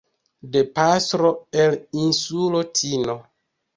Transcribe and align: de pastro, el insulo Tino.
de 0.53 0.63
pastro, 0.79 1.29
el 1.65 1.77
insulo 2.07 2.63
Tino. 2.79 3.19